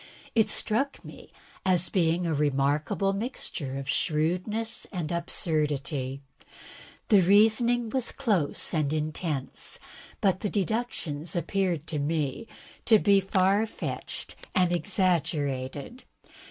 It 0.33 0.49
struck 0.49 1.05
me 1.05 1.31
as 1.63 1.89
being 1.89 2.25
a 2.25 2.33
remarkable 2.33 3.13
mixture 3.13 3.77
of 3.77 3.87
shrewdness 3.87 4.87
and 4.91 5.11
absurdity. 5.11 6.23
The 7.09 7.21
reasoning 7.21 7.91
was 7.91 8.11
close 8.11 8.73
and 8.73 8.91
intense, 8.93 9.77
but 10.19 10.39
the 10.39 10.49
deductions 10.49 11.35
appeared 11.35 11.85
to 11.85 11.99
me 11.99 12.47
to 12.85 12.97
be 12.97 13.19
far 13.19 13.67
fetched 13.67 14.35
and 14.55 14.71
exaggerated. 14.75 16.03